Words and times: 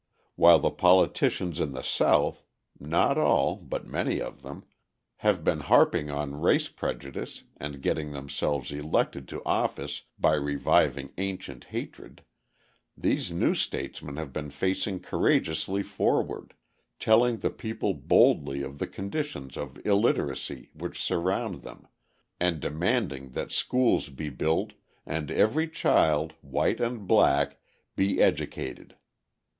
While 0.35 0.57
the 0.57 0.71
politicians 0.71 1.59
in 1.59 1.73
the 1.73 1.83
South 1.83 2.43
(not 2.79 3.19
all, 3.19 3.57
but 3.57 3.85
many 3.85 4.19
of 4.19 4.41
them) 4.41 4.65
have 5.17 5.43
been 5.43 5.59
harping 5.59 6.09
on 6.09 6.41
race 6.41 6.69
prejudice 6.69 7.43
and 7.57 7.83
getting 7.83 8.11
themselves 8.11 8.71
elected 8.71 9.27
to 9.27 9.43
office 9.45 10.01
by 10.17 10.33
reviving 10.33 11.13
ancient 11.19 11.65
hatred, 11.65 12.23
these 12.97 13.31
new 13.31 13.53
statesmen 13.53 14.17
have 14.17 14.33
been 14.33 14.49
facing 14.49 15.01
courageously 15.01 15.83
forward, 15.83 16.55
telling 16.99 17.37
the 17.37 17.51
people 17.51 17.93
boldly 17.93 18.63
of 18.63 18.79
the 18.79 18.87
conditions 18.87 19.55
of 19.55 19.77
illiteracy 19.85 20.71
which 20.73 20.99
surround 20.99 21.61
them, 21.61 21.87
and 22.39 22.59
demanding 22.59 23.33
that 23.33 23.51
schools 23.51 24.09
be 24.09 24.29
built 24.29 24.73
and 25.05 25.29
every 25.29 25.69
child, 25.69 26.33
white 26.41 26.79
and 26.79 27.05
black, 27.07 27.59
be 27.95 28.19
educated. 28.19 28.95